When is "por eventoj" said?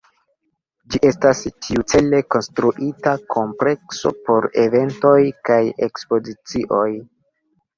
4.31-5.15